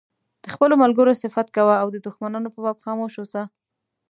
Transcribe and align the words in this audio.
د 0.43 0.45
خپلو 0.53 0.73
ملګرو 0.83 1.19
صفت 1.23 1.47
کوه 1.57 1.75
او 1.81 1.87
د 1.91 1.97
دښمنانو 2.05 2.53
په 2.55 2.59
باب 2.65 2.77
خاموش 2.85 3.13
اوسه. 3.19 3.43